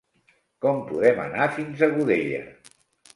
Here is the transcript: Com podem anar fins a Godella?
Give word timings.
Com 0.65 0.79
podem 0.87 1.21
anar 1.25 1.45
fins 1.57 1.83
a 1.89 1.91
Godella? 1.99 2.41